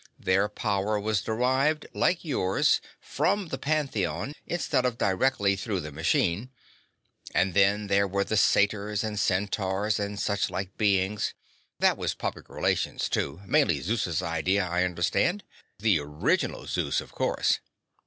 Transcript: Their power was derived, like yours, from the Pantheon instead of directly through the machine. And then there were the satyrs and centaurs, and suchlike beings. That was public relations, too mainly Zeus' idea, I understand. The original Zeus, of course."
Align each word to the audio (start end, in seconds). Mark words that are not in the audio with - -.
Their 0.17 0.49
power 0.49 0.99
was 0.99 1.21
derived, 1.21 1.85
like 1.93 2.25
yours, 2.25 2.81
from 2.99 3.49
the 3.49 3.59
Pantheon 3.59 4.33
instead 4.47 4.83
of 4.83 4.97
directly 4.97 5.55
through 5.55 5.79
the 5.81 5.91
machine. 5.91 6.49
And 7.35 7.53
then 7.53 7.85
there 7.85 8.07
were 8.07 8.23
the 8.23 8.35
satyrs 8.35 9.03
and 9.03 9.19
centaurs, 9.19 9.99
and 9.99 10.17
suchlike 10.17 10.75
beings. 10.75 11.35
That 11.77 11.97
was 11.99 12.15
public 12.15 12.49
relations, 12.49 13.09
too 13.09 13.43
mainly 13.45 13.79
Zeus' 13.79 14.23
idea, 14.23 14.65
I 14.65 14.85
understand. 14.85 15.43
The 15.77 15.99
original 15.99 16.65
Zeus, 16.65 16.99
of 16.99 17.11
course." 17.11 17.59